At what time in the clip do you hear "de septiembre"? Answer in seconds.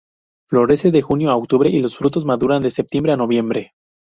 2.63-3.11